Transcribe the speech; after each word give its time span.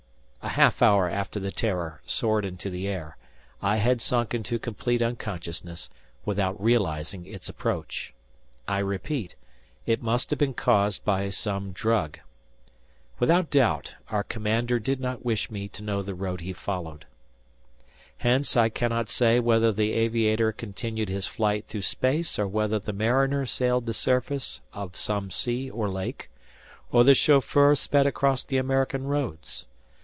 A 0.43 0.55
half 0.55 0.81
hour 0.81 1.07
after 1.07 1.39
the 1.39 1.51
"Terror" 1.51 2.01
soared 2.05 2.43
into 2.43 2.69
the 2.69 2.87
air, 2.87 3.15
I 3.61 3.77
had 3.77 4.01
sunk 4.01 4.33
into 4.33 4.59
complete 4.59 5.01
unconsciousness, 5.01 5.87
without 6.25 6.61
realizing 6.61 7.25
its 7.25 7.47
approach. 7.47 8.13
I 8.67 8.79
repeat, 8.79 9.35
it 9.85 10.01
must 10.01 10.29
have 10.31 10.39
been 10.39 10.55
caused 10.55 11.05
by 11.05 11.29
some 11.29 11.71
drug. 11.71 12.19
Without 13.17 13.49
doubt, 13.51 13.93
our 14.09 14.23
commander 14.23 14.77
did 14.77 14.99
not 14.99 15.23
wish 15.23 15.49
me 15.51 15.69
to 15.69 15.83
know 15.83 16.01
the 16.01 16.15
road 16.15 16.41
he 16.41 16.53
followed. 16.53 17.05
Hence 18.17 18.57
I 18.57 18.67
cannot 18.67 19.09
say 19.09 19.39
whether 19.39 19.71
the 19.71 19.93
aviator 19.93 20.51
continued 20.51 21.07
his 21.07 21.27
flight 21.27 21.67
through 21.67 21.83
space, 21.83 22.37
or 22.39 22.47
whether 22.47 22.79
the 22.79 22.93
mariner 22.93 23.45
sailed 23.45 23.85
the 23.85 23.93
surface 23.93 24.59
of 24.73 24.97
some 24.97 25.29
sea 25.31 25.69
or 25.69 25.87
lake, 25.87 26.29
or 26.91 27.03
the 27.05 27.15
chauffeur 27.15 27.73
sped 27.75 28.07
across 28.07 28.43
the 28.43 28.57
American 28.57 29.03
roads. 29.05 29.65